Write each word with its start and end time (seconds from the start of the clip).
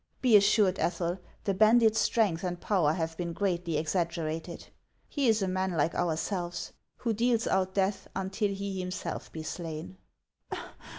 Be 0.19 0.35
assured, 0.35 0.79
Ethel, 0.79 1.19
the 1.43 1.53
bandit's 1.53 1.99
strength 1.99 2.43
and 2.43 2.59
power 2.59 2.93
have 2.93 3.15
been 3.17 3.33
greatly 3.33 3.77
exaggerated. 3.77 4.65
He 5.07 5.27
is 5.27 5.43
a 5.43 5.47
man 5.47 5.73
like 5.73 5.93
ourselves, 5.93 6.73
who 6.97 7.13
deals 7.13 7.45
out 7.45 7.75
death 7.75 8.07
until 8.15 8.49
he 8.49 8.79
himself 8.79 9.31
be 9.31 9.43
slain." 9.43 9.97